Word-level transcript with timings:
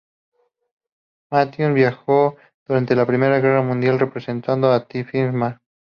Matthews 1.31 1.75
viajó 1.75 2.35
durante 2.67 2.95
la 2.95 3.05
Primera 3.05 3.37
Guerra 3.39 3.61
Mundial 3.61 3.99
representando 3.99 4.75
"The 4.87 5.03
First 5.03 5.35
Mrs. 5.35 5.59